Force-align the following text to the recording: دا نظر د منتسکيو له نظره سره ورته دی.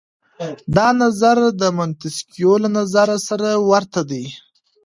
دا 0.75 0.87
نظر 1.01 1.37
د 1.61 1.63
منتسکيو 1.77 2.53
له 2.63 2.69
نظره 2.77 3.15
سره 3.27 3.49
ورته 3.69 4.01
دی. 4.09 4.23